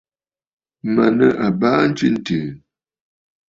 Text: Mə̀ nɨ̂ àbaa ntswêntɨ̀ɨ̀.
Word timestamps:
Mə̀ 0.93 1.09
nɨ̂ 1.17 1.29
àbaa 1.45 1.81
ntswêntɨ̀ɨ̀. 1.89 2.51